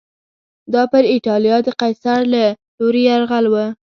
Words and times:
دا 0.73 0.83
پر 0.91 1.03
اېټالیا 1.13 1.57
د 1.63 1.69
قیصر 1.81 2.21
له 2.33 2.43
لوري 2.79 3.01
یرغل 3.09 3.45
و 3.49 3.55